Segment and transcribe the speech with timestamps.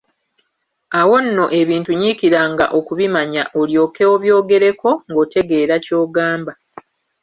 [0.99, 6.53] Awo nno ebintu nyiikiranga okubimanya olyoke obyogereko ng'otegeera ky'ogamba.